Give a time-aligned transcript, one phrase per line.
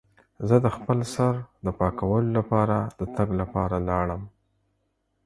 [0.47, 1.33] زه د خپل سر
[1.65, 4.21] د پاکولو لپاره د تګ لپاره لاړم.